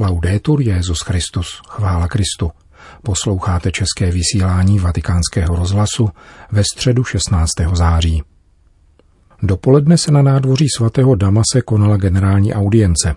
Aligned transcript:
Laudetur 0.00 0.60
Jezus 0.60 1.00
Christus, 1.00 1.62
chvála 1.68 2.08
Kristu. 2.08 2.50
Posloucháte 3.02 3.72
české 3.72 4.10
vysílání 4.10 4.78
Vatikánského 4.78 5.56
rozhlasu 5.56 6.08
ve 6.52 6.62
středu 6.64 7.04
16. 7.04 7.50
září. 7.72 8.22
Dopoledne 9.42 9.98
se 9.98 10.10
na 10.10 10.22
nádvoří 10.22 10.66
svatého 10.76 11.14
Damase 11.14 11.62
konala 11.64 11.96
generální 11.96 12.54
audience. 12.54 13.14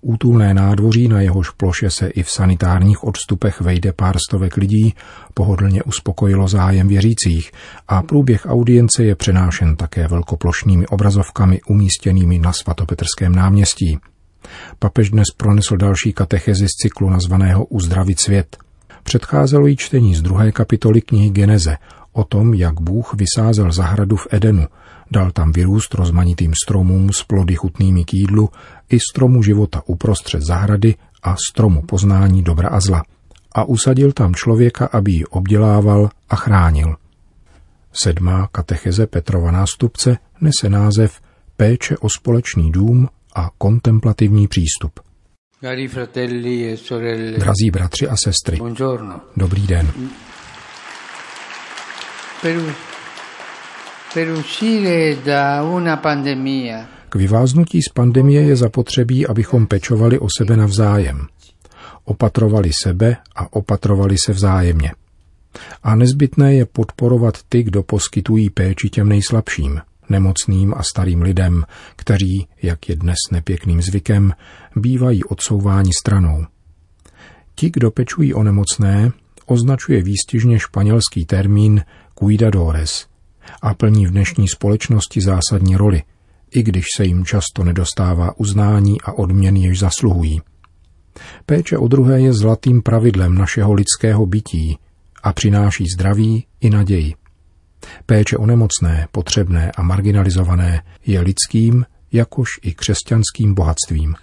Útulné 0.00 0.54
nádvoří, 0.54 1.08
na 1.08 1.20
jehož 1.20 1.50
ploše 1.50 1.90
se 1.90 2.08
i 2.08 2.22
v 2.22 2.30
sanitárních 2.30 3.04
odstupech 3.04 3.60
vejde 3.60 3.92
pár 3.92 4.16
stovek 4.28 4.56
lidí, 4.56 4.94
pohodlně 5.34 5.82
uspokojilo 5.82 6.48
zájem 6.48 6.88
věřících 6.88 7.52
a 7.88 8.02
průběh 8.02 8.46
audience 8.46 9.04
je 9.04 9.14
přenášen 9.14 9.76
také 9.76 10.08
velkoplošnými 10.08 10.86
obrazovkami 10.86 11.60
umístěnými 11.68 12.38
na 12.38 12.52
svatopetrském 12.52 13.34
náměstí. 13.34 13.98
Papež 14.78 15.10
dnes 15.10 15.26
pronesl 15.36 15.76
další 15.76 16.12
katechezi 16.12 16.66
z 16.68 16.82
cyklu 16.82 17.10
nazvaného 17.10 17.64
Uzdravit 17.64 18.20
svět. 18.20 18.56
Předcházelo 19.02 19.66
jí 19.66 19.76
čtení 19.76 20.14
z 20.14 20.22
druhé 20.22 20.52
kapitoly 20.52 21.00
knihy 21.00 21.30
Geneze 21.30 21.76
o 22.12 22.24
tom, 22.24 22.54
jak 22.54 22.80
Bůh 22.80 23.14
vysázel 23.14 23.72
zahradu 23.72 24.16
v 24.16 24.26
Edenu, 24.30 24.66
dal 25.10 25.30
tam 25.30 25.52
vyrůst 25.52 25.94
rozmanitým 25.94 26.52
stromům 26.64 27.12
s 27.12 27.22
plody 27.22 27.54
chutnými 27.54 28.04
k 28.04 28.14
jídlu 28.14 28.50
i 28.88 28.98
stromu 29.00 29.42
života 29.42 29.82
uprostřed 29.86 30.42
zahrady 30.42 30.94
a 31.22 31.36
stromu 31.50 31.82
poznání 31.82 32.42
dobra 32.42 32.68
a 32.68 32.80
zla. 32.80 33.02
A 33.52 33.64
usadil 33.64 34.12
tam 34.12 34.34
člověka, 34.34 34.86
aby 34.86 35.12
ji 35.12 35.24
obdělával 35.24 36.10
a 36.28 36.36
chránil. 36.36 36.96
Sedmá 37.92 38.48
katecheze 38.52 39.06
Petrova 39.06 39.50
nástupce 39.50 40.16
nese 40.40 40.68
název 40.68 41.20
Péče 41.56 41.98
o 41.98 42.08
společný 42.08 42.72
dům 42.72 43.08
a 43.34 43.50
kontemplativní 43.58 44.48
přístup. 44.48 45.00
E 45.62 45.88
Drazí 47.38 47.70
bratři 47.72 48.08
a 48.08 48.16
sestry, 48.16 48.58
dobrý 49.36 49.66
den. 49.66 49.92
K 57.08 57.14
vyváznutí 57.14 57.82
z 57.82 57.88
pandemie 57.88 58.42
je 58.42 58.56
zapotřebí, 58.56 59.26
abychom 59.26 59.66
pečovali 59.66 60.18
o 60.18 60.26
sebe 60.38 60.56
navzájem. 60.56 61.26
Opatrovali 62.04 62.70
sebe 62.82 63.16
a 63.36 63.52
opatrovali 63.52 64.16
se 64.24 64.32
vzájemně. 64.32 64.92
A 65.82 65.94
nezbytné 65.94 66.54
je 66.54 66.66
podporovat 66.66 67.38
ty, 67.48 67.62
kdo 67.62 67.82
poskytují 67.82 68.50
péči 68.50 68.90
těm 68.90 69.08
nejslabším, 69.08 69.80
nemocným 70.10 70.74
a 70.76 70.82
starým 70.82 71.22
lidem, 71.22 71.64
kteří, 71.96 72.48
jak 72.62 72.88
je 72.88 72.96
dnes 72.96 73.16
nepěkným 73.32 73.82
zvykem, 73.82 74.32
bývají 74.76 75.24
odsouváni 75.24 75.90
stranou. 75.98 76.46
Ti, 77.54 77.70
kdo 77.70 77.90
pečují 77.90 78.34
o 78.34 78.42
nemocné, 78.42 79.10
označuje 79.46 80.02
výstižně 80.02 80.58
španělský 80.58 81.24
termín 81.24 81.82
cuidadores 82.18 83.06
a 83.62 83.74
plní 83.74 84.06
v 84.06 84.10
dnešní 84.10 84.48
společnosti 84.48 85.20
zásadní 85.20 85.76
roli, 85.76 86.02
i 86.50 86.62
když 86.62 86.84
se 86.96 87.04
jim 87.04 87.24
často 87.24 87.64
nedostává 87.64 88.38
uznání 88.38 89.00
a 89.00 89.12
odměny, 89.12 89.60
jež 89.60 89.78
zasluhují. 89.78 90.40
Péče 91.46 91.78
o 91.78 91.88
druhé 91.88 92.20
je 92.20 92.32
zlatým 92.32 92.82
pravidlem 92.82 93.34
našeho 93.34 93.72
lidského 93.72 94.26
bytí 94.26 94.78
a 95.22 95.32
přináší 95.32 95.84
zdraví 95.94 96.46
i 96.60 96.70
naději. 96.70 97.14
Péče 98.06 98.36
o 98.36 98.46
nemocné, 98.46 99.08
potřebné 99.12 99.72
a 99.76 99.82
marginalizované 99.82 100.82
je 101.06 101.20
lidským, 101.20 101.84
jakož 102.12 102.48
i 102.62 102.74
křesťanským 102.74 103.54
bohatstvím. 103.54 104.14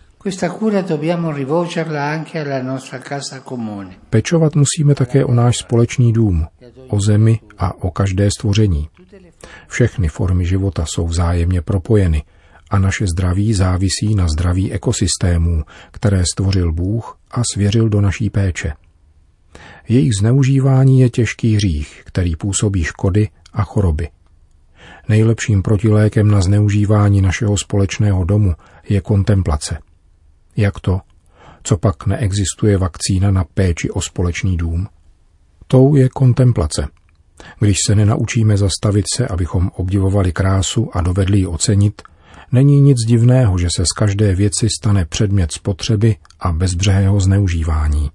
Pečovat 4.09 4.55
musíme 4.55 4.95
také 4.95 5.25
o 5.25 5.33
náš 5.33 5.57
společný 5.57 6.13
dům, 6.13 6.45
o 6.87 7.01
zemi 7.01 7.39
a 7.57 7.83
o 7.83 7.91
každé 7.91 8.29
stvoření. 8.39 8.89
Všechny 9.67 10.07
formy 10.07 10.45
života 10.45 10.85
jsou 10.85 11.07
vzájemně 11.07 11.61
propojeny 11.61 12.23
a 12.69 12.79
naše 12.79 13.07
zdraví 13.07 13.53
závisí 13.53 14.15
na 14.15 14.27
zdraví 14.27 14.71
ekosystémů, 14.71 15.63
které 15.91 16.23
stvořil 16.33 16.73
Bůh 16.73 17.17
a 17.31 17.41
svěřil 17.53 17.89
do 17.89 18.01
naší 18.01 18.29
péče. 18.29 18.73
Jejich 19.87 20.11
zneužívání 20.19 20.99
je 20.99 21.09
těžký 21.09 21.55
hřích, 21.55 22.01
který 22.05 22.35
působí 22.35 22.83
škody 22.83 23.29
a 23.55 23.63
choroby. 23.63 24.09
Nejlepším 25.09 25.61
protilékem 25.61 26.31
na 26.31 26.41
zneužívání 26.41 27.21
našeho 27.21 27.57
společného 27.57 28.23
domu 28.23 28.53
je 28.89 29.01
kontemplace. 29.01 29.77
Jak 30.57 30.79
to? 30.79 31.01
Co 31.63 31.77
pak 31.77 32.05
neexistuje 32.05 32.77
vakcína 32.77 33.31
na 33.31 33.43
péči 33.43 33.89
o 33.89 34.01
společný 34.01 34.57
dům? 34.57 34.87
Tou 35.67 35.95
je 35.95 36.09
kontemplace. 36.09 36.87
Když 37.59 37.77
se 37.87 37.95
nenaučíme 37.95 38.57
zastavit 38.57 39.05
se, 39.15 39.27
abychom 39.27 39.71
obdivovali 39.75 40.31
krásu 40.31 40.89
a 40.93 41.01
dovedli 41.01 41.37
ji 41.37 41.47
ocenit, 41.47 42.01
není 42.51 42.81
nic 42.81 42.97
divného, 43.07 43.57
že 43.57 43.67
se 43.75 43.83
z 43.85 43.91
každé 43.91 44.35
věci 44.35 44.67
stane 44.79 45.05
předmět 45.05 45.51
spotřeby 45.51 46.15
a 46.39 46.51
bezbřehého 46.51 47.19
zneužívání. 47.19 48.11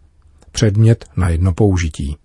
Předmět 0.53 1.05
na 1.17 1.29
jedno 1.29 1.55
použití. 1.55 2.17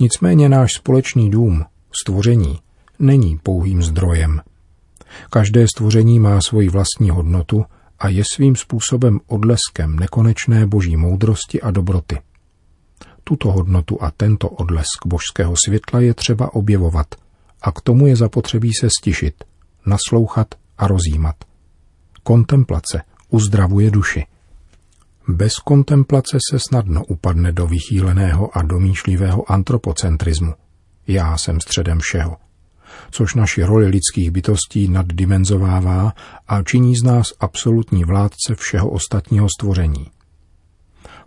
Nicméně 0.00 0.48
náš 0.48 0.72
společný 0.72 1.30
dům, 1.30 1.64
stvoření, 2.02 2.58
není 2.98 3.38
pouhým 3.42 3.82
zdrojem. 3.82 4.40
Každé 5.30 5.66
stvoření 5.76 6.18
má 6.18 6.40
svoji 6.40 6.68
vlastní 6.68 7.10
hodnotu 7.10 7.64
a 7.98 8.08
je 8.08 8.24
svým 8.32 8.56
způsobem 8.56 9.20
odleskem 9.26 9.98
nekonečné 9.98 10.66
boží 10.66 10.96
moudrosti 10.96 11.60
a 11.60 11.70
dobroty. 11.70 12.18
Tuto 13.24 13.52
hodnotu 13.52 14.02
a 14.02 14.10
tento 14.10 14.48
odlesk 14.48 15.06
božského 15.06 15.54
světla 15.64 16.00
je 16.00 16.14
třeba 16.14 16.54
objevovat 16.54 17.06
a 17.62 17.72
k 17.72 17.80
tomu 17.80 18.06
je 18.06 18.16
zapotřebí 18.16 18.70
se 18.80 18.88
stišit, 19.00 19.44
naslouchat 19.86 20.54
a 20.78 20.86
rozjímat. 20.86 21.36
Kontemplace 22.22 23.02
uzdravuje 23.30 23.90
duši. 23.90 24.26
Bez 25.28 25.54
kontemplace 25.54 26.38
se 26.50 26.58
snadno 26.68 27.04
upadne 27.04 27.52
do 27.52 27.66
vychýleného 27.66 28.58
a 28.58 28.62
domýšlivého 28.62 29.52
antropocentrismu. 29.52 30.54
Já 31.06 31.36
jsem 31.36 31.60
středem 31.60 31.98
všeho– 31.98 32.36
což 33.10 33.34
naši 33.34 33.62
roli 33.62 33.86
lidských 33.86 34.30
bytostí 34.30 34.88
naddimenzovává 34.88 36.12
a 36.48 36.62
činí 36.62 36.96
z 36.96 37.02
nás 37.02 37.26
absolutní 37.40 38.04
vládce 38.04 38.54
všeho 38.54 38.90
ostatního 38.90 39.46
stvoření. 39.58 40.06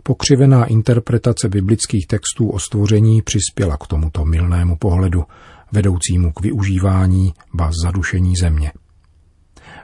Pokřivená 0.02 0.64
interpretace 0.64 1.48
biblických 1.48 2.06
textů 2.06 2.48
o 2.48 2.58
stvoření 2.58 3.22
přispěla 3.22 3.76
k 3.76 3.86
tomuto 3.86 4.24
milnému 4.24 4.76
pohledu, 4.76 5.24
vedoucímu 5.72 6.32
k 6.32 6.40
využívání 6.40 7.34
ba 7.54 7.70
zadušení 7.84 8.34
země. 8.40 8.72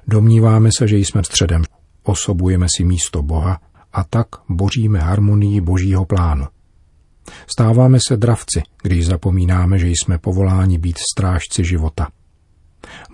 Domníváme 0.07 0.71
se, 0.78 0.89
že 0.89 0.97
jsme 0.97 1.25
středem, 1.25 1.62
osobujeme 2.03 2.67
si 2.77 2.84
místo 2.84 3.22
Boha 3.22 3.61
a 3.93 4.05
tak 4.05 4.27
boříme 4.49 4.99
harmonii 4.99 5.61
božího 5.61 6.05
plánu– 6.05 6.47
Stáváme 7.47 7.99
se 8.09 8.17
dravci, 8.17 8.63
když 8.83 9.07
zapomínáme, 9.07 9.79
že 9.79 9.89
jsme 9.89 10.19
povoláni 10.19 10.79
být 10.79 10.99
strážci 11.13 11.65
života. 11.65 12.09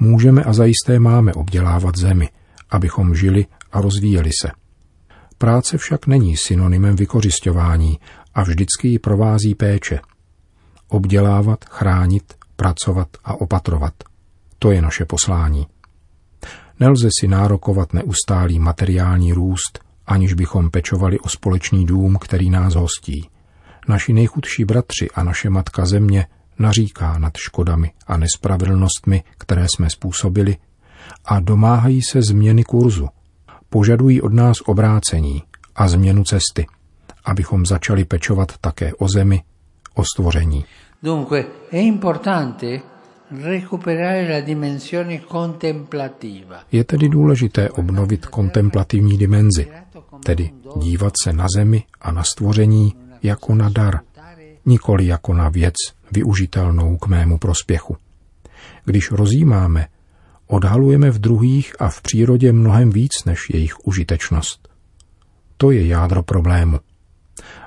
Můžeme 0.00 0.44
a 0.44 0.52
zajisté 0.52 0.98
máme 0.98 1.34
obdělávat 1.34 1.96
zemi, 1.96 2.28
abychom 2.70 3.14
žili 3.14 3.46
a 3.72 3.80
rozvíjeli 3.80 4.30
se. 4.42 4.50
Práce 5.38 5.78
však 5.78 6.06
není 6.06 6.36
synonymem 6.36 6.96
vykořišťování 6.96 7.98
a 8.34 8.42
vždycky 8.42 8.88
ji 8.88 8.98
provází 8.98 9.54
péče. 9.54 10.00
Obdělávat, 10.88 11.64
chránit, 11.64 12.34
pracovat 12.56 13.08
a 13.24 13.40
opatrovat. 13.40 13.92
To 14.58 14.70
je 14.70 14.82
naše 14.82 15.04
poslání. 15.04 15.66
Nelze 16.80 17.08
si 17.20 17.28
nárokovat 17.28 17.92
neustálý 17.92 18.58
materiální 18.58 19.32
růst, 19.32 19.78
aniž 20.06 20.34
bychom 20.34 20.70
pečovali 20.70 21.18
o 21.18 21.28
společný 21.28 21.86
dům, 21.86 22.18
který 22.20 22.50
nás 22.50 22.74
hostí 22.74 23.28
naši 23.88 24.12
nejchudší 24.12 24.64
bratři 24.64 25.08
a 25.14 25.22
naše 25.22 25.50
matka 25.50 25.86
země 25.86 26.26
naříká 26.58 27.18
nad 27.18 27.36
škodami 27.36 27.92
a 28.06 28.16
nespravedlnostmi, 28.16 29.24
které 29.38 29.66
jsme 29.68 29.90
způsobili, 29.90 30.56
a 31.24 31.40
domáhají 31.40 32.02
se 32.02 32.22
změny 32.22 32.64
kurzu. 32.64 33.08
Požadují 33.68 34.22
od 34.22 34.32
nás 34.32 34.56
obrácení 34.66 35.42
a 35.76 35.88
změnu 35.88 36.24
cesty, 36.24 36.66
abychom 37.24 37.66
začali 37.66 38.04
pečovat 38.04 38.58
také 38.60 38.94
o 38.94 39.08
zemi, 39.08 39.42
o 39.94 40.04
stvoření. 40.04 40.64
Dunque, 41.02 41.44
è 41.72 41.78
importante 41.78 42.80
je 46.72 46.84
tedy 46.84 47.08
důležité 47.08 47.70
obnovit 47.70 48.26
kontemplativní 48.26 49.18
dimenzi, 49.18 49.68
tedy 50.24 50.50
dívat 50.76 51.12
se 51.22 51.32
na 51.32 51.46
zemi 51.56 51.84
a 52.00 52.12
na 52.12 52.22
stvoření 52.22 52.94
jako 53.22 53.54
na 53.54 53.68
dar, 53.68 54.00
nikoli 54.66 55.06
jako 55.06 55.34
na 55.34 55.48
věc 55.48 55.74
využitelnou 56.12 56.96
k 56.96 57.06
mému 57.06 57.38
prospěchu. 57.38 57.96
Když 58.84 59.10
rozjímáme, 59.10 59.86
odhalujeme 60.46 61.10
v 61.10 61.18
druhých 61.18 61.74
a 61.78 61.88
v 61.88 62.02
přírodě 62.02 62.52
mnohem 62.52 62.90
víc 62.90 63.24
než 63.26 63.50
jejich 63.50 63.86
užitečnost. 63.86 64.68
To 65.56 65.70
je 65.70 65.86
jádro 65.86 66.22
problému. 66.22 66.80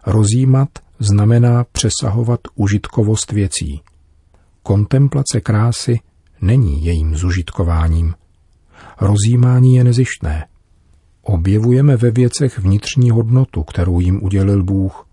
Rozjímat 0.05 0.69
znamená 0.99 1.63
přesahovat 1.71 2.39
užitkovost 2.55 3.31
věcí. 3.31 3.81
Kontemplace 4.63 5.41
krásy 5.41 5.99
není 6.41 6.85
jejím 6.85 7.15
zužitkováním. 7.15 8.13
Rozjímání 9.01 9.75
je 9.75 9.83
nezištné. 9.83 10.47
Objevujeme 11.21 11.97
ve 11.97 12.11
věcech 12.11 12.59
vnitřní 12.59 13.09
hodnotu, 13.09 13.63
kterou 13.63 13.99
jim 13.99 14.23
udělil 14.23 14.63
Bůh. 14.63 15.08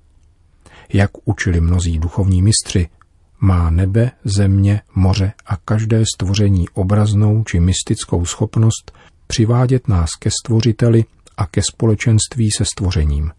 Jak 0.93 1.11
učili 1.25 1.61
mnozí 1.61 1.99
duchovní 1.99 2.43
mistři, 2.43 2.89
má 3.41 3.71
nebe, 3.71 4.11
země, 4.25 4.81
moře 4.95 5.33
a 5.47 5.57
každé 5.57 6.03
stvoření 6.15 6.69
obraznou 6.69 7.45
či 7.45 7.61
mystickou 7.61 8.25
schopnost 8.25 8.93
přivádět 9.27 9.89
nás 9.89 10.11
ke 10.19 10.31
stvořiteli 10.31 11.05
a 11.37 11.47
ke 11.47 11.63
společenství 11.63 12.51
se 12.51 12.65
stvořením. 12.65 13.31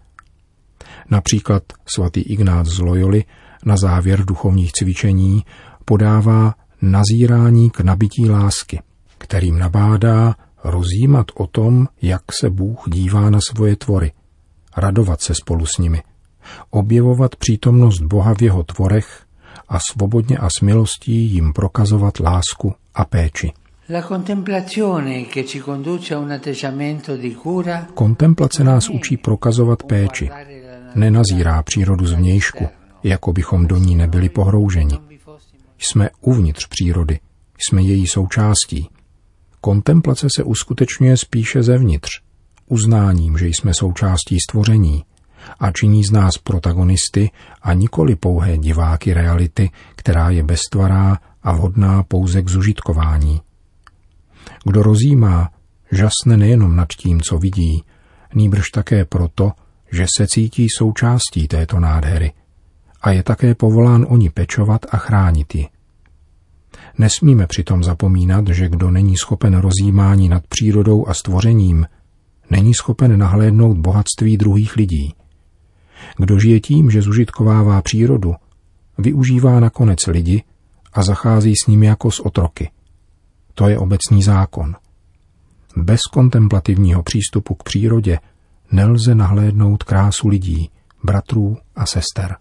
Například 1.10 1.64
svatý 1.96 2.22
Ignác 2.22 2.68
z 2.68 2.80
Loyoli 2.80 3.24
na 3.66 3.78
závěr 3.78 4.26
duchovních 4.26 4.72
cvičení 4.72 5.46
podává 5.86 6.56
nazírání 6.82 7.70
k 7.70 7.80
nabití 7.80 8.30
lásky, 8.30 8.82
kterým 9.18 9.60
nabádá 9.60 10.36
rozjímat 10.64 11.26
o 11.36 11.48
tom, 11.48 11.88
jak 12.02 12.22
se 12.40 12.50
Bůh 12.50 12.84
dívá 12.88 13.30
na 13.30 13.40
svoje 13.50 13.76
tvory, 13.76 14.12
radovat 14.78 15.22
se 15.22 15.36
spolu 15.36 15.66
s 15.66 15.78
nimi, 15.78 16.04
objevovat 16.70 17.36
přítomnost 17.36 18.02
Boha 18.02 18.34
v 18.34 18.42
jeho 18.42 18.64
tvorech 18.64 19.24
a 19.70 19.80
svobodně 19.92 20.38
a 20.38 20.48
s 20.50 20.62
milostí 20.62 21.16
jim 21.16 21.54
prokazovat 21.54 22.20
lásku 22.20 22.74
a 22.96 23.06
péči. 23.06 23.52
Kontemplace 27.94 28.64
nás 28.64 28.90
učí 28.90 29.18
prokazovat 29.18 29.84
péči. 29.84 30.30
Nenazírá 30.96 31.64
přírodu 31.64 32.06
zvnějšku, 32.06 32.68
jako 33.04 33.34
bychom 33.34 33.68
do 33.68 33.78
ní 33.78 33.96
nebyli 33.96 34.30
pohrouženi. 34.30 35.00
Jsme 35.78 36.10
uvnitř 36.22 36.68
přírody, 36.68 37.20
jsme 37.58 37.82
její 37.82 38.08
součástí. 38.08 38.90
Kontemplace 39.62 40.28
se 40.36 40.44
uskutečňuje 40.44 41.18
spíše 41.18 41.64
zevnitř, 41.64 42.10
uznáním, 42.68 43.38
že 43.38 43.48
jsme 43.48 43.74
součástí 43.74 44.38
stvoření 44.50 45.04
a 45.60 45.72
činí 45.72 46.04
z 46.04 46.12
nás 46.12 46.38
protagonisty 46.38 47.32
a 47.62 47.74
nikoli 47.74 48.16
pouhé 48.16 48.58
diváky 48.58 49.14
reality, 49.14 49.70
která 49.96 50.30
je 50.30 50.44
beztvará 50.44 51.18
a 51.44 51.52
vhodná 51.52 52.04
pouze 52.04 52.42
k 52.42 52.50
zužitkování. 52.50 53.42
Kdo 54.66 54.84
rozjímá, 54.84 55.50
žasne 55.92 56.38
nejenom 56.38 56.76
nad 56.76 56.88
tím, 56.88 57.22
co 57.22 57.38
vidí, 57.38 57.84
nýbrž 58.36 58.70
také 58.70 59.06
proto, 59.06 59.52
že 59.92 60.06
se 60.18 60.28
cítí 60.28 60.68
součástí 60.78 61.48
této 61.48 61.80
nádhery 61.80 62.32
a 63.02 63.12
je 63.12 63.24
také 63.24 63.56
povolán 63.56 64.06
o 64.10 64.18
ní 64.18 64.30
pečovat 64.30 64.86
a 64.92 64.98
chránit 64.98 65.56
ji. 65.56 65.68
Nesmíme 66.98 67.48
přitom 67.48 67.84
zapomínat, 67.84 68.48
že 68.48 68.70
kdo 68.70 68.92
není 68.92 69.18
schopen 69.18 69.58
rozjímání 69.58 70.30
nad 70.30 70.48
přírodou 70.48 71.08
a 71.08 71.14
stvořením, 71.14 71.86
není 72.50 72.74
schopen 72.74 73.20
nahlédnout 73.20 73.78
bohatství 73.78 74.38
druhých 74.38 74.76
lidí. 74.76 75.14
Kdo 76.18 76.40
žije 76.40 76.60
tím, 76.60 76.92
že 76.92 77.02
zužitkovává 77.02 77.82
přírodu, 77.82 78.34
využívá 78.98 79.60
nakonec 79.60 80.08
lidi 80.08 80.44
a 80.94 81.04
zachází 81.04 81.54
s 81.64 81.68
nimi 81.68 81.86
jako 81.86 82.12
s 82.12 82.20
otroky. 82.20 82.70
To 83.54 83.70
je 83.70 83.78
obecný 83.78 84.24
zákon. 84.24 84.76
Bez 85.78 86.02
kontemplativního 86.02 87.04
přístupu 87.04 87.56
k 87.56 87.64
přírodě 87.64 88.20
nelze 88.72 89.16
nahlédnout 89.16 89.84
krásu 89.84 90.28
lidí, 90.28 90.70
bratrů 91.04 91.58
a 91.76 91.86
sester. 91.86 92.36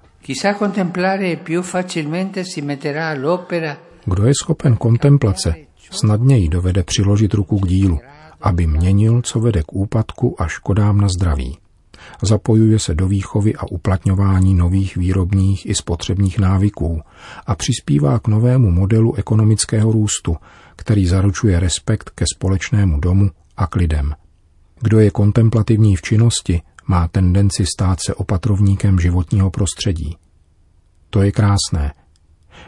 Kdo 4.05 4.27
je 4.27 4.33
schopen 4.43 4.77
kontemplace, 4.77 5.55
snadněji 5.91 6.49
dovede 6.49 6.83
přiložit 6.83 7.35
ruku 7.35 7.59
k 7.59 7.69
dílu, 7.69 8.01
aby 8.41 8.67
měnil, 8.67 9.23
co 9.23 9.41
vede 9.41 9.63
k 9.63 9.73
úpadku 9.73 10.43
a 10.43 10.47
škodám 10.47 11.01
na 11.01 11.09
zdraví. 11.09 11.59
Zapojuje 12.23 12.79
se 12.79 12.95
do 12.95 13.09
výchovy 13.09 13.55
a 13.55 13.71
uplatňování 13.71 14.55
nových 14.55 14.97
výrobních 14.97 15.67
i 15.67 15.75
spotřebních 15.75 16.39
návyků 16.39 17.01
a 17.47 17.55
přispívá 17.55 18.19
k 18.19 18.29
novému 18.29 18.71
modelu 18.71 19.15
ekonomického 19.15 19.93
růstu, 19.93 20.37
který 20.77 21.07
zaručuje 21.07 21.61
respekt 21.61 22.11
ke 22.11 22.25
společnému 22.35 23.01
domu 23.01 23.31
a 23.57 23.67
k 23.67 23.77
lidem. 23.77 24.15
Kdo 24.81 25.01
je 25.01 25.11
kontemplativní 25.11 25.97
v 25.97 26.03
činnosti, 26.03 26.63
má 26.87 27.09
tendenci 27.09 27.67
stát 27.67 27.99
se 28.07 28.15
opatrovníkem 28.15 29.01
životního 29.01 29.51
prostředí. 29.51 30.17
To 31.11 31.23
je 31.23 31.33
krásné. 31.33 31.93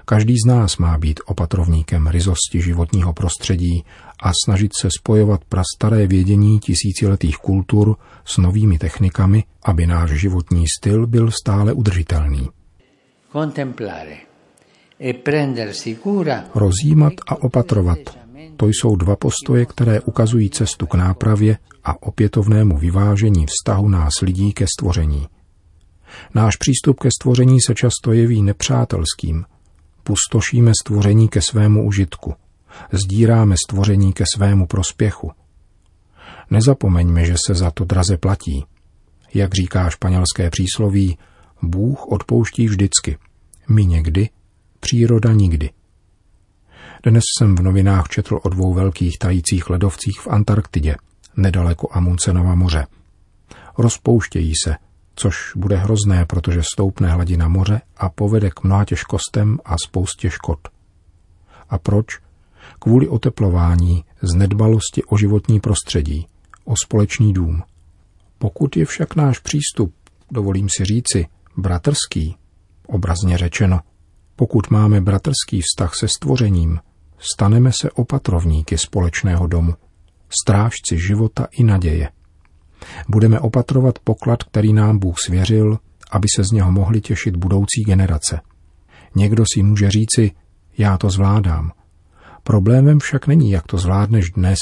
Každý 0.04 0.34
z 0.44 0.46
nás 0.46 0.76
má 0.76 0.98
být 0.98 1.20
opatrovníkem 1.26 2.06
ryzosti 2.06 2.62
životního 2.62 3.12
prostředí 3.12 3.84
a 4.22 4.30
snažit 4.44 4.72
se 4.80 4.88
spojovat 4.98 5.40
prastaré 5.44 6.06
vědění 6.06 6.60
tisíciletých 6.60 7.36
kultur 7.36 7.96
s 8.24 8.38
novými 8.38 8.78
technikami, 8.78 9.44
aby 9.64 9.86
náš 9.86 10.10
životní 10.10 10.64
styl 10.78 11.06
byl 11.06 11.30
stále 11.42 11.72
udržitelný. 11.72 12.48
E 15.00 15.12
Rozjímat 16.54 17.12
a 17.28 17.42
opatrovat. 17.42 17.98
To 18.56 18.66
jsou 18.66 18.96
dva 18.96 19.16
postoje, 19.16 19.66
které 19.66 20.00
ukazují 20.00 20.50
cestu 20.50 20.86
k 20.86 20.94
nápravě 20.94 21.58
a 21.84 22.02
opětovnému 22.02 22.78
vyvážení 22.78 23.46
vztahu 23.46 23.88
nás 23.88 24.12
lidí 24.22 24.52
ke 24.52 24.66
stvoření. 24.78 25.26
Náš 26.34 26.56
přístup 26.56 27.00
ke 27.00 27.08
stvoření 27.20 27.60
se 27.60 27.74
často 27.74 28.12
jeví 28.12 28.42
nepřátelským. 28.42 29.44
Pustošíme 30.08 30.72
stvoření 30.84 31.28
ke 31.28 31.40
svému 31.42 31.86
užitku. 31.86 32.34
Zdíráme 32.92 33.54
stvoření 33.66 34.12
ke 34.12 34.24
svému 34.34 34.66
prospěchu. 34.66 35.32
Nezapomeňme, 36.50 37.24
že 37.24 37.34
se 37.46 37.54
za 37.54 37.70
to 37.70 37.84
draze 37.84 38.16
platí. 38.16 38.64
Jak 39.34 39.54
říká 39.54 39.90
španělské 39.90 40.50
přísloví, 40.50 41.18
Bůh 41.62 42.06
odpouští 42.06 42.66
vždycky. 42.66 43.18
My 43.68 43.86
někdy, 43.86 44.28
příroda 44.80 45.32
nikdy. 45.32 45.70
Dnes 47.06 47.24
jsem 47.38 47.56
v 47.56 47.62
novinách 47.62 48.08
četl 48.08 48.40
o 48.42 48.48
dvou 48.48 48.74
velkých 48.74 49.18
tajících 49.18 49.70
ledovcích 49.70 50.20
v 50.20 50.26
Antarktidě, 50.26 50.96
nedaleko 51.36 51.88
Amundsenova 51.92 52.54
moře. 52.54 52.86
Rozpouštějí 53.78 54.52
se, 54.64 54.76
což 55.18 55.52
bude 55.56 55.76
hrozné, 55.76 56.24
protože 56.24 56.62
stoupne 56.74 57.08
hladina 57.08 57.48
moře 57.48 57.80
a 57.96 58.08
povede 58.08 58.50
k 58.50 58.62
mnoha 58.62 58.84
těžkostem 58.84 59.58
a 59.64 59.74
spoustě 59.84 60.30
škod. 60.30 60.58
A 61.68 61.78
proč? 61.78 62.06
Kvůli 62.78 63.08
oteplování, 63.08 64.04
z 64.22 64.34
nedbalosti 64.34 65.04
o 65.04 65.16
životní 65.16 65.60
prostředí, 65.60 66.26
o 66.64 66.74
společný 66.84 67.32
dům. 67.32 67.62
Pokud 68.38 68.76
je 68.76 68.84
však 68.84 69.16
náš 69.16 69.38
přístup, 69.38 69.94
dovolím 70.30 70.68
si 70.76 70.84
říci, 70.84 71.26
bratrský, 71.56 72.36
obrazně 72.86 73.38
řečeno, 73.38 73.80
pokud 74.36 74.70
máme 74.70 75.00
bratrský 75.00 75.60
vztah 75.60 75.94
se 75.94 76.08
stvořením, 76.08 76.80
staneme 77.18 77.70
se 77.80 77.90
opatrovníky 77.90 78.78
společného 78.78 79.46
domu, 79.46 79.74
strážci 80.40 80.98
života 80.98 81.46
i 81.50 81.64
naděje. 81.64 82.08
Budeme 83.08 83.40
opatrovat 83.40 83.98
poklad, 83.98 84.42
který 84.42 84.72
nám 84.72 84.98
Bůh 84.98 85.16
svěřil, 85.26 85.78
aby 86.10 86.28
se 86.36 86.44
z 86.44 86.50
něho 86.50 86.72
mohly 86.72 87.00
těšit 87.00 87.36
budoucí 87.36 87.84
generace. 87.86 88.40
Někdo 89.14 89.44
si 89.54 89.62
může 89.62 89.90
říci, 89.90 90.30
já 90.78 90.98
to 90.98 91.10
zvládám. 91.10 91.72
Problémem 92.42 92.98
však 92.98 93.26
není, 93.26 93.50
jak 93.50 93.66
to 93.66 93.78
zvládneš 93.78 94.30
dnes, 94.30 94.58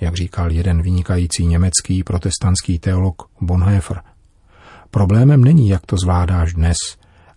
jak 0.00 0.14
říkal 0.14 0.52
jeden 0.52 0.82
vynikající 0.82 1.46
německý 1.46 2.04
protestantský 2.04 2.78
teolog 2.78 3.30
Bonhoeffer. 3.40 4.02
Problémem 4.90 5.44
není, 5.44 5.68
jak 5.68 5.86
to 5.86 5.96
zvládáš 5.96 6.54
dnes, 6.54 6.76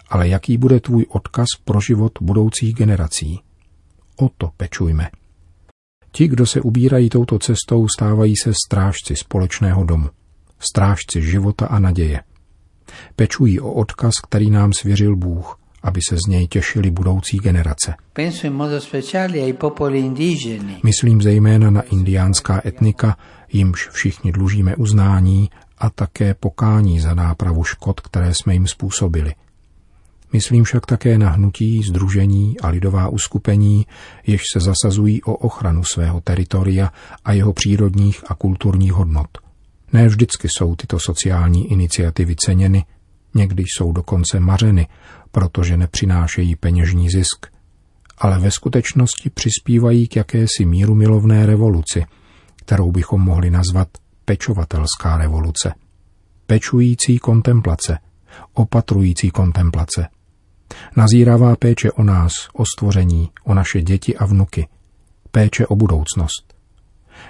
ale 0.09 0.27
jaký 0.27 0.57
bude 0.57 0.79
tvůj 0.79 1.05
odkaz 1.09 1.47
pro 1.65 1.81
život 1.81 2.11
budoucích 2.21 2.75
generací. 2.75 3.41
O 4.15 4.29
to 4.37 4.49
pečujme. 4.57 5.09
Ti, 6.12 6.27
kdo 6.27 6.46
se 6.46 6.62
ubírají 6.62 7.10
touto 7.10 7.39
cestou, 7.39 7.88
stávají 7.98 8.34
se 8.44 8.51
strážci 8.65 9.15
společného 9.15 9.84
domu, 9.84 10.10
strážci 10.60 11.22
života 11.22 11.65
a 11.65 11.80
naděje. 11.80 12.22
Pečují 13.15 13.60
o 13.60 13.72
odkaz, 13.72 14.13
který 14.24 14.50
nám 14.50 14.74
svěřil 14.74 15.15
Bůh, 15.15 15.60
aby 15.84 16.00
se 16.10 16.15
z 16.15 16.30
něj 16.30 16.48
těšili 16.48 16.91
budoucí 16.91 17.38
generace. 17.38 17.96
Myslím 20.84 21.22
zejména 21.22 21.70
na 21.70 21.82
indiánská 21.82 22.62
etnika, 22.65 23.18
jimž 23.53 23.89
všichni 23.89 24.32
dlužíme 24.32 24.75
uznání 24.75 25.50
a 25.77 25.89
také 25.89 26.34
pokání 26.34 27.00
za 27.00 27.13
nápravu 27.13 27.63
škod, 27.63 28.01
které 28.01 28.34
jsme 28.34 28.53
jim 28.53 28.68
způsobili– 28.68 29.34
Myslím 30.33 30.63
však 30.63 30.85
také 30.85 31.17
na 31.17 31.29
hnutí, 31.29 31.83
združení 31.83 32.59
a 32.59 32.67
lidová 32.69 33.07
uskupení, 33.07 33.85
jež 34.27 34.41
se 34.53 34.59
zasazují 34.59 35.23
o 35.23 35.33
ochranu 35.33 35.83
svého 35.83 36.21
teritoria 36.21 36.91
a 37.25 37.33
jeho 37.33 37.53
přírodních 37.53 38.23
a 38.31 38.35
kulturních 38.35 38.93
hodnot. 38.93 39.38
Ne 39.93 40.07
vždycky 40.07 40.47
jsou 40.47 40.75
tyto 40.75 41.00
sociální 41.00 41.71
iniciativy 41.71 42.35
ceněny, 42.35 42.85
někdy 43.33 43.63
jsou 43.63 43.91
dokonce 43.91 44.39
mařeny, 44.39 44.88
protože 45.31 45.77
nepřinášejí 45.77 46.55
peněžní 46.55 47.09
zisk, 47.09 47.45
ale 48.17 48.39
ve 48.39 48.51
skutečnosti 48.51 49.29
přispívají 49.29 50.07
k 50.07 50.15
jakési 50.15 50.65
míru 50.65 50.95
milovné 50.95 51.45
revoluci, 51.45 52.05
kterou 52.55 52.91
bychom 52.91 53.21
mohli 53.21 53.50
nazvat 53.50 53.88
pečovatelská 54.25 55.17
revoluce. 55.17 55.73
Pečující 56.47 57.19
kontemplace, 57.19 57.97
opatrující 58.53 59.31
kontemplace. 59.31 60.07
Nazíravá 60.95 61.55
péče 61.55 61.91
o 61.91 62.03
nás, 62.03 62.33
o 62.53 62.63
stvoření, 62.65 63.29
o 63.43 63.53
naše 63.53 63.81
děti 63.81 64.17
a 64.17 64.25
vnuky. 64.25 64.67
Péče 65.31 65.67
o 65.67 65.75
budoucnost. 65.75 66.53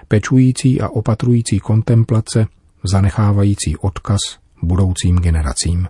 Pečující 0.08 0.82
a 0.82 0.90
opatrující 0.90 1.60
kontemplace, 1.60 2.48
zanechávající 2.84 3.78
odkaz 3.78 4.20
budoucím 4.64 5.16
generacím. 5.16 5.88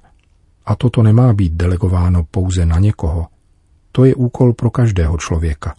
A 0.66 0.76
toto 0.76 1.04
nemá 1.04 1.34
být 1.34 1.54
delegováno 1.54 2.24
pouze 2.32 2.66
na 2.66 2.80
někoho. 2.80 3.28
To 3.92 4.06
je 4.06 4.16
úkol 4.16 4.54
pro 4.54 4.70
každého 4.70 5.18
člověka. 5.18 5.76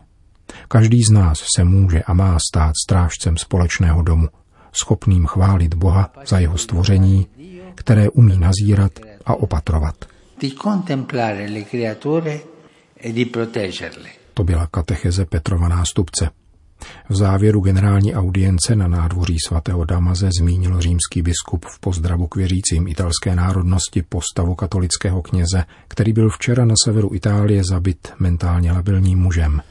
Každý 0.68 1.02
z 1.02 1.10
nás 1.10 1.38
se 1.56 1.64
může 1.64 2.02
a 2.02 2.12
má 2.12 2.38
stát 2.50 2.72
strážcem 2.84 3.36
společného 3.36 4.02
domu, 4.02 4.28
schopným 4.72 5.26
chválit 5.26 5.74
Boha 5.74 6.10
za 6.26 6.38
jeho 6.38 6.58
stvoření, 6.58 7.26
které 7.74 8.10
umí 8.10 8.38
nazírat 8.38 8.92
a 9.26 9.34
opatrovat. 9.34 10.04
To 14.34 14.44
byla 14.44 14.66
katecheze 14.66 15.26
Petrova 15.26 15.68
nástupce. 15.68 16.30
V 17.08 17.16
závěru 17.16 17.61
generální 17.61 18.14
audience 18.14 18.76
na 18.76 18.88
nádvoří 18.88 19.37
svatého 19.49 19.84
Damaze 19.84 20.28
zmínil 20.38 20.80
římský 20.80 21.22
biskup 21.22 21.64
v 21.64 21.78
pozdravu 21.80 22.26
k 22.26 22.37
věřícím 22.37 22.88
italské 22.88 23.37
národnosti 23.37 24.02
postavu 24.02 24.54
katolického 24.54 25.22
kněze, 25.22 25.64
který 25.88 26.12
byl 26.12 26.30
včera 26.30 26.64
na 26.64 26.75
severu 26.84 27.14
Itálie 27.14 27.62
zabit 27.64 28.12
mentálně 28.18 28.72
labilním 28.72 29.18
mužem. 29.18 29.62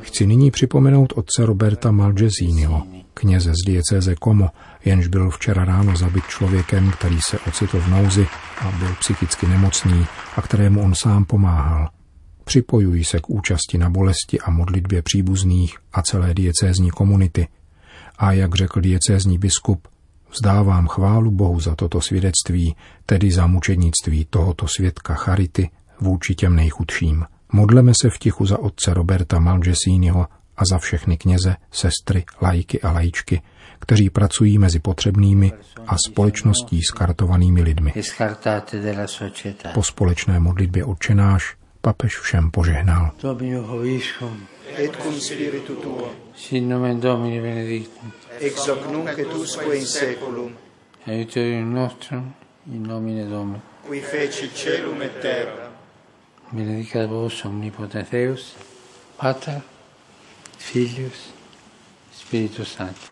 Chci 0.00 0.26
nyní 0.26 0.50
připomenout 0.50 1.12
otce 1.16 1.46
Roberta 1.46 1.90
Malgesiniho, 1.90 2.82
kněze 3.14 3.52
z 3.52 3.66
diecéze 3.66 4.14
Como, 4.24 4.48
jenž 4.84 5.06
byl 5.06 5.30
včera 5.30 5.64
ráno 5.64 5.96
zabit 5.96 6.24
člověkem, 6.26 6.90
který 6.90 7.18
se 7.30 7.38
ocitl 7.38 7.80
v 7.80 7.88
nouzi 7.88 8.26
a 8.60 8.72
byl 8.78 8.88
psychicky 9.00 9.46
nemocný 9.46 10.06
a 10.36 10.42
kterému 10.42 10.82
on 10.82 10.94
sám 10.94 11.24
pomáhal. 11.24 11.88
Připojují 12.44 13.04
se 13.04 13.20
k 13.20 13.30
účasti 13.30 13.78
na 13.78 13.90
bolesti 13.90 14.40
a 14.40 14.50
modlitbě 14.50 15.02
příbuzných 15.02 15.78
a 15.92 16.02
celé 16.02 16.34
diecézní 16.34 16.90
komunity. 16.90 17.48
A 18.18 18.32
jak 18.32 18.54
řekl 18.54 18.80
diecézní 18.80 19.38
biskup, 19.38 19.88
vzdávám 20.30 20.88
chválu 20.88 21.30
Bohu 21.30 21.60
za 21.60 21.74
toto 21.74 22.00
svědectví, 22.00 22.76
tedy 23.06 23.30
za 23.30 23.46
mučednictví 23.46 24.26
tohoto 24.30 24.68
svědka 24.68 25.14
charity 25.14 25.70
vůči 26.00 26.34
těm 26.34 26.56
nejchudším. 26.56 27.24
Modleme 27.54 27.92
se 28.02 28.10
v 28.10 28.18
tichu 28.18 28.46
za 28.46 28.58
otce 28.58 28.94
Roberta 28.94 29.38
Malgesínyho 29.38 30.26
a 30.56 30.62
za 30.70 30.78
všechny 30.78 31.16
kněze, 31.16 31.56
sestry, 31.70 32.24
lajky 32.42 32.80
a 32.80 32.92
lajčky, 32.92 33.42
kteří 33.80 34.10
pracují 34.10 34.58
mezi 34.58 34.78
potřebnými 34.78 35.52
a 35.86 35.96
společností 36.08 36.82
skartovanými 36.82 37.62
lidmi. 37.62 37.92
Po 39.74 39.82
společné 39.82 40.40
modlitbě 40.40 40.84
odčenáš 40.84 41.56
papež 41.80 42.18
všem 42.18 42.50
požehnal. 42.50 43.10
Et 44.76 44.96
cum 44.96 45.20
spiritu 45.20 45.74
tuo. 45.74 46.10
Sin 46.36 46.68
nomen 46.68 47.00
Domini 47.00 47.40
benedictum. 47.40 48.12
Ex 48.40 48.68
hoc 48.68 48.78
nunc 48.92 49.18
et 49.18 49.34
usque 49.34 49.76
in 49.76 49.86
seculum. 49.86 50.52
Aiuterium 51.06 51.74
nostrum 51.74 52.34
in 52.72 52.82
nomine 52.82 53.24
Domini. 53.30 53.60
Qui 53.86 54.00
feci 54.00 54.48
celum 54.54 55.02
et 55.02 55.20
terra. 55.22 55.63
Benedicat 56.54 57.08
vos 57.10 57.44
omnipotens 57.44 58.10
Deus, 58.10 58.56
Pater, 59.16 59.60
Filius, 60.58 61.34
Spiritus 62.12 62.72
Sanctus. 62.72 63.10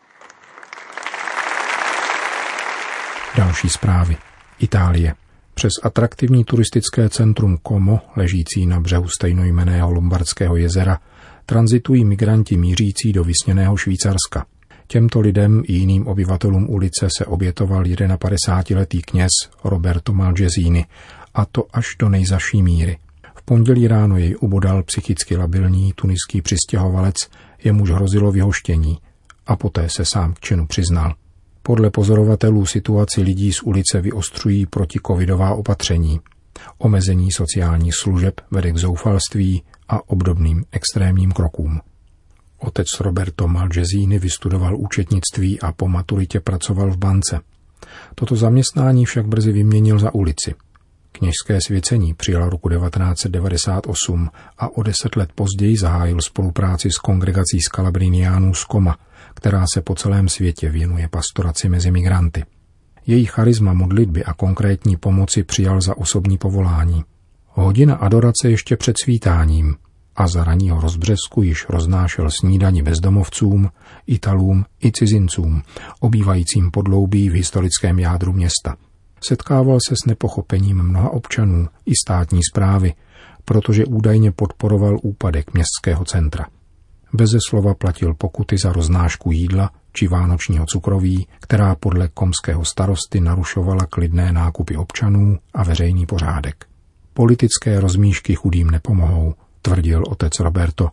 Další 3.37 3.69
zprávy. 3.69 4.17
Itálie. 4.59 5.15
Přes 5.55 5.71
atraktivní 5.83 6.45
turistické 6.45 7.09
centrum 7.09 7.59
Como, 7.69 8.01
ležící 8.17 8.67
na 8.67 8.81
břehu 8.81 9.09
stejnojmeného 9.09 9.93
Lombardského 9.93 10.57
jezera, 10.57 10.99
tranzitují 11.47 12.05
migranti 12.05 12.57
mířící 12.57 13.13
do 13.13 13.25
vysněného 13.25 13.77
Švýcarska. 13.77 14.47
Těmto 14.87 15.21
lidem 15.21 15.63
i 15.67 15.73
jiným 15.73 16.07
obyvatelům 16.07 16.71
ulice 16.71 17.09
se 17.19 17.27
obětoval 17.27 17.83
51-letý 17.83 19.03
kněz 19.03 19.31
Roberto 19.65 20.13
Malgesini, 20.13 20.87
a 21.35 21.45
to 21.45 21.67
až 21.73 21.87
do 21.99 22.09
nejzaší 22.09 22.63
míry. 22.63 22.99
Pondělí 23.45 23.89
ráno 23.89 24.19
jej 24.19 24.37
ubodal 24.41 24.83
psychicky 24.83 25.37
labilní 25.37 25.93
tuniský 25.93 26.43
přistěhovalec, 26.43 27.15
jemuž 27.65 27.91
hrozilo 27.91 28.33
vyhoštění 28.33 28.99
a 29.47 29.57
poté 29.57 29.89
se 29.89 30.05
sám 30.05 30.35
k 30.35 30.41
činu 30.41 30.67
přiznal. 30.67 31.15
Podle 31.63 31.91
pozorovatelů 31.91 32.67
situaci 32.67 33.23
lidí 33.23 33.53
z 33.53 33.63
ulice 33.63 34.01
vyostřují 34.01 34.67
protikovidová 34.67 35.55
opatření. 35.55 36.21
Omezení 36.79 37.33
sociálních 37.33 37.95
služeb 37.95 38.41
vede 38.51 38.73
k 38.73 38.79
zoufalství 38.79 39.63
a 39.89 40.11
obdobným 40.11 40.65
extrémním 40.73 41.33
krokům. 41.33 41.81
Otec 42.59 42.87
Roberto 43.01 43.49
Malgesini 43.49 44.19
vystudoval 44.19 44.77
účetnictví 44.77 45.61
a 45.61 45.73
po 45.73 45.89
maturitě 45.89 46.41
pracoval 46.41 46.91
v 46.91 46.97
bance. 46.97 47.41
Toto 48.15 48.37
zaměstnání 48.37 49.05
však 49.05 49.27
brzy 49.27 49.53
vyměnil 49.53 49.99
za 49.99 50.15
ulici. 50.15 50.55
Kněžské 51.23 51.59
svěcení 51.67 52.14
přijal 52.14 52.50
roku 52.50 52.69
1998 52.69 54.31
a 54.59 54.76
o 54.76 54.83
deset 54.83 55.17
let 55.17 55.31
později 55.35 55.76
zahájil 55.76 56.21
spolupráci 56.21 56.91
s 56.91 56.99
kongregací 56.99 57.61
Scalabriniánů 57.61 58.55
z 58.55 58.64
Koma– 58.64 58.97
která 59.35 59.64
se 59.75 59.81
po 59.81 59.95
celém 59.95 60.29
světě 60.29 60.71
věnuje 60.71 61.09
pastoraci 61.09 61.69
mezi 61.69 61.91
migranty. 61.91 62.45
Její 63.07 63.25
charisma 63.25 63.73
modlitby 63.73 64.25
a 64.25 64.33
konkrétní 64.33 64.97
pomoci 64.97 65.43
přijal 65.43 65.81
za 65.81 65.97
osobní 65.97 66.38
povolání. 66.38 67.05
Hodina 67.49 67.95
adorace 67.95 68.50
ještě 68.50 68.76
před 68.76 68.97
svítáním 69.05 69.76
a 70.17 70.29
za 70.29 70.45
raního 70.45 70.81
rozbřesku 70.81 71.43
již 71.43 71.67
roznášel 71.69 72.31
snídani 72.41 72.83
bezdomovcům, 72.83 73.69
Italům 74.07 74.64
i 74.85 74.93
cizincům, 74.93 75.62
obývajícím 76.00 76.71
podloubí 76.71 77.29
v 77.29 77.33
historickém 77.33 77.99
jádru 77.99 78.33
města. 78.33 78.76
Setkával 79.25 79.79
se 79.88 79.95
s 80.05 80.07
nepochopením 80.07 80.83
mnoha 80.83 81.11
občanů 81.11 81.69
i 81.87 81.93
státní 82.07 82.41
zprávy, 82.50 82.95
protože 83.45 83.87
údajně 83.87 84.33
podporoval 84.33 84.97
úpadek 85.02 85.55
městského 85.55 86.05
centra. 86.05 86.47
Beze 87.12 87.38
slova 87.49 87.75
platil 87.75 88.14
pokuty 88.14 88.57
za 88.59 88.73
roznášku 88.73 89.33
jídla 89.33 89.71
či 89.93 90.09
vánočního 90.09 90.67
cukroví, 90.67 91.26
která 91.41 91.75
podle 91.75 92.09
komského 92.09 92.64
starosty 92.64 93.21
narušovala 93.21 93.87
klidné 93.87 94.33
nákupy 94.33 94.76
občanů 94.76 95.38
a 95.55 95.64
veřejný 95.64 96.07
pořádek. 96.07 96.67
Politické 97.14 97.81
rozmíšky 97.81 98.35
chudým 98.35 98.71
nepomohou, 98.71 99.35
tvrdil 99.62 100.02
otec 100.09 100.41
Roberto 100.41 100.88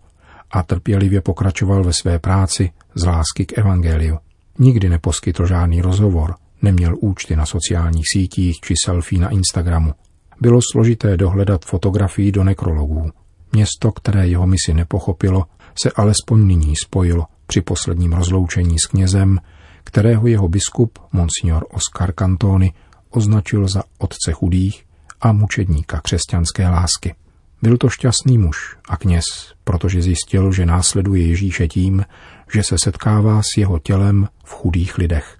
a 0.52 0.64
trpělivě 0.64 1.22
pokračoval 1.22 1.84
ve 1.84 1.94
své 1.94 2.20
práci 2.20 2.72
z 2.96 3.06
lásky 3.06 3.46
k 3.46 3.58
evangeliu. 3.58 4.18
Nikdy 4.60 4.90
neposkytl 4.90 5.46
žádný 5.46 5.82
rozhovor, 5.82 6.36
neměl 6.62 6.96
účty 7.00 7.36
na 7.36 7.46
sociálních 7.46 8.06
sítích 8.14 8.60
či 8.60 8.74
selfie 8.86 9.22
na 9.22 9.30
Instagramu. 9.30 9.94
Bylo 10.42 10.60
složité 10.72 11.18
dohledat 11.18 11.66
fotografii 11.66 12.32
do 12.32 12.44
nekrologů. 12.44 13.12
Město, 13.52 13.92
které 13.92 14.28
jeho 14.28 14.48
misi 14.48 14.74
nepochopilo, 14.74 15.46
se 15.82 15.92
alespoň 15.96 16.48
nyní 16.48 16.74
spojil 16.76 17.24
při 17.48 17.62
posledním 17.62 18.14
rozloučení 18.14 18.80
s 18.80 18.86
knězem, 18.86 19.40
kterého 19.84 20.28
jeho 20.28 20.48
biskup, 20.48 21.00
monsignor 21.12 21.66
Oscar 21.72 22.12
Cantoni, 22.12 22.74
označil 23.10 23.68
za 23.68 23.84
otce 23.98 24.32
chudých 24.32 24.86
a 25.22 25.32
mučedníka 25.32 26.02
křesťanské 26.02 26.70
lásky. 26.70 27.16
Byl 27.62 27.78
to 27.78 27.90
šťastný 27.90 28.38
muž 28.38 28.78
a 28.90 28.98
kněz, 28.98 29.26
protože 29.64 30.02
zjistil, 30.02 30.52
že 30.52 30.66
následuje 30.66 31.28
Ježíše 31.28 31.68
tím, 31.68 32.06
že 32.54 32.64
se 32.64 32.76
setkává 32.84 33.42
s 33.42 33.58
jeho 33.58 33.80
tělem 33.80 34.28
v 34.44 34.54
chudých 34.54 34.98
lidech, 34.98 35.38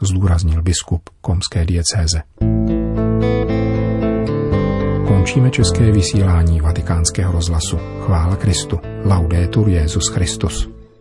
zdůraznil 0.00 0.62
biskup 0.62 1.02
komské 1.20 1.64
diecéze. 1.64 2.22
Končíme 5.08 5.50
české 5.50 5.92
vysílání 5.92 6.60
vatikánského 6.60 7.32
rozhlasu. 7.32 7.78
Chvála 8.00 8.36
Kristu. 8.36 8.80
Laudetur 9.04 9.68
Jezus 9.68 10.08
Christus. 10.08 10.79